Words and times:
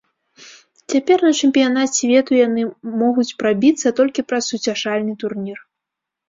Цяпер 0.93 1.19
на 1.27 1.33
чэмпіянат 1.39 1.89
свету 1.97 2.31
яны 2.47 2.63
могуць 3.03 3.27
прабіцца 3.43 3.93
толькі 4.01 4.25
праз 4.31 4.43
суцяшальны 4.51 5.13
турнір. 5.27 5.57